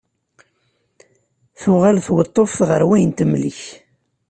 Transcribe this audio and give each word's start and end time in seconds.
Tuɣal 1.59 1.97
tweṭṭuft 2.05 2.59
ɣer 2.69 2.81
wayen 2.89 3.11
temlek. 3.17 3.61